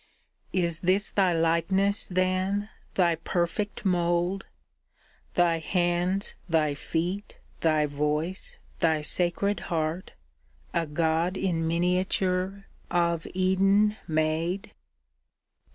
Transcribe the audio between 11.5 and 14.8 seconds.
miniature, of Eden made?